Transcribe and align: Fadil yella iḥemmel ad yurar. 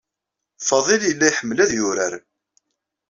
Fadil 0.67 1.01
yella 1.07 1.25
iḥemmel 1.29 1.57
ad 1.63 1.71
yurar. 1.77 2.13